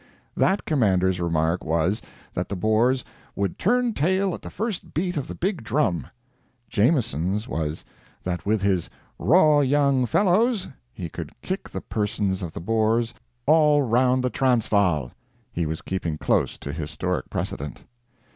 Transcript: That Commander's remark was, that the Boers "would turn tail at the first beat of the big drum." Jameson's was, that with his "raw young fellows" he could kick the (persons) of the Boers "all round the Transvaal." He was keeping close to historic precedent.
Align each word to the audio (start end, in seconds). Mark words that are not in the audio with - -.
That 0.35 0.65
Commander's 0.65 1.21
remark 1.21 1.63
was, 1.63 2.01
that 2.33 2.49
the 2.49 2.55
Boers 2.55 3.05
"would 3.35 3.59
turn 3.59 3.93
tail 3.93 4.33
at 4.33 4.41
the 4.41 4.49
first 4.49 4.95
beat 4.95 5.15
of 5.15 5.27
the 5.27 5.35
big 5.35 5.63
drum." 5.63 6.07
Jameson's 6.69 7.47
was, 7.47 7.85
that 8.23 8.43
with 8.43 8.63
his 8.63 8.89
"raw 9.19 9.59
young 9.59 10.07
fellows" 10.07 10.67
he 10.91 11.07
could 11.07 11.39
kick 11.43 11.69
the 11.69 11.81
(persons) 11.81 12.41
of 12.41 12.53
the 12.53 12.59
Boers 12.61 13.13
"all 13.45 13.83
round 13.83 14.23
the 14.23 14.31
Transvaal." 14.31 15.11
He 15.51 15.67
was 15.67 15.83
keeping 15.83 16.17
close 16.17 16.57
to 16.57 16.73
historic 16.73 17.29
precedent. 17.29 17.83